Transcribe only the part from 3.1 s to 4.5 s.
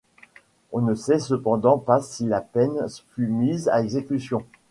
fut mise à exécution.